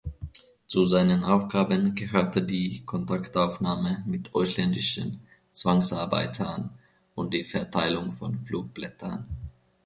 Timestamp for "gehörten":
1.93-2.47